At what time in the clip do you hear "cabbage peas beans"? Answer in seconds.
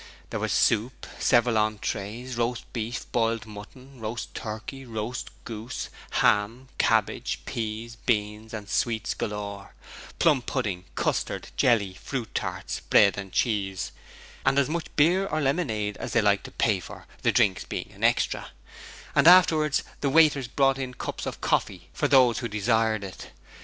6.79-8.51